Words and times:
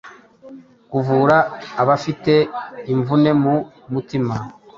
kuvura 0.91 1.37
abafite 1.81 2.33
imvune 2.93 3.29
mu 3.43 3.55
mutima, 3.93 4.35